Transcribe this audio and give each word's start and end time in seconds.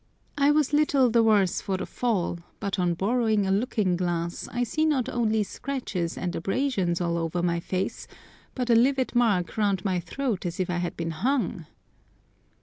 I 0.35 0.49
was 0.49 0.73
little 0.73 1.11
the 1.11 1.21
worse 1.21 1.61
for 1.61 1.77
the 1.77 1.85
fall, 1.85 2.39
but 2.59 2.79
on 2.79 2.95
borrowing 2.95 3.45
a 3.45 3.51
looking 3.51 3.95
glass 3.95 4.47
I 4.51 4.63
see 4.63 4.83
not 4.83 5.07
only 5.07 5.43
scratches 5.43 6.17
and 6.17 6.35
abrasions 6.35 6.99
all 6.99 7.19
over 7.19 7.43
my 7.43 7.59
face, 7.59 8.07
but 8.55 8.71
a 8.71 8.75
livid 8.75 9.13
mark 9.13 9.57
round 9.57 9.85
my 9.85 9.99
throat 9.99 10.43
as 10.47 10.59
if 10.59 10.71
I 10.71 10.77
had 10.77 10.97
been 10.97 11.11
hung! 11.11 11.67